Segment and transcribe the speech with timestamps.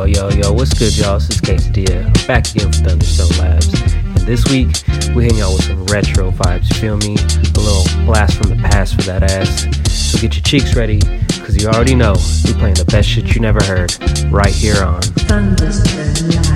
[0.00, 1.18] Yo, yo, yo, what's good, y'all?
[1.18, 2.26] This is K-Sadilla.
[2.26, 3.92] back again for Thunderstone Labs.
[3.92, 4.68] And this week,
[5.14, 7.16] we're hitting y'all with some retro vibes, feel me?
[7.16, 9.66] A little blast from the past for that ass.
[9.92, 12.14] So get your cheeks ready, because you already know
[12.46, 13.94] we're playing the best shit you never heard
[14.32, 16.49] right here on Thunderstone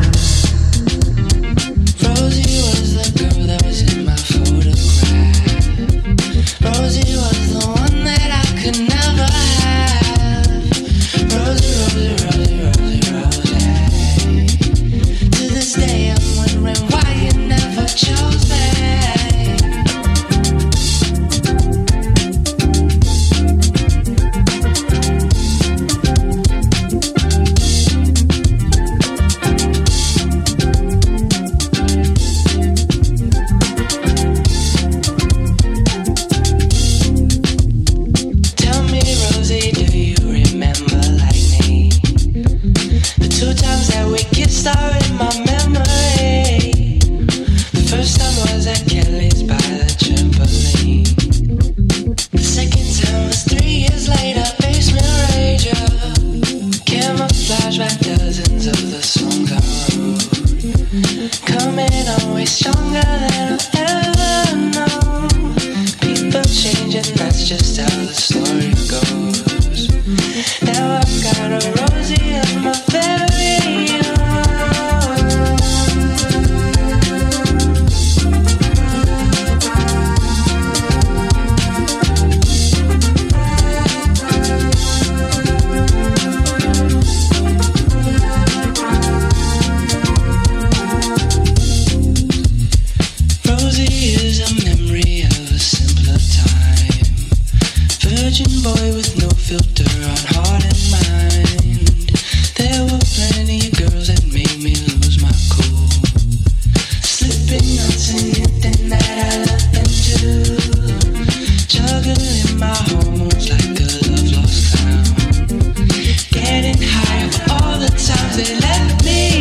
[118.37, 119.34] They left me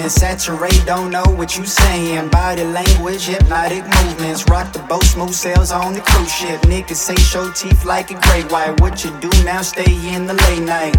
[0.00, 0.30] conversation.
[0.30, 2.28] Saturate, don't know what you saying.
[2.30, 4.48] Body language, hypnotic movements.
[4.48, 6.60] Rock the boat, smooth sails on the cruise ship.
[6.62, 8.80] Niggas say show teeth like a great white.
[8.80, 9.62] What you do now?
[9.62, 10.94] Stay in the late night.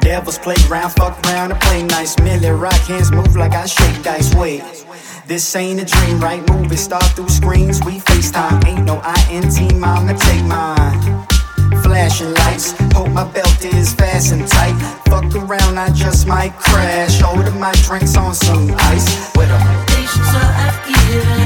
[0.00, 2.18] Devil's playground, fuck around and play nice.
[2.18, 4.34] Millie rock hands move like I shake dice.
[4.34, 4.62] Wait.
[5.26, 6.46] This ain't a dream, right?
[6.50, 8.66] Moving start through screens, we FaceTime.
[8.66, 11.33] Ain't no INT, mama, take mine
[11.94, 12.72] flashing lights.
[12.92, 14.74] Hope my belt is fast and tight.
[15.08, 17.22] Fuck around, I just might crash.
[17.22, 19.06] Order my drinks on some ice.
[19.36, 21.43] With a patience I've given.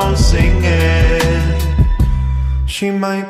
[0.00, 1.20] On singing.
[2.66, 3.29] She might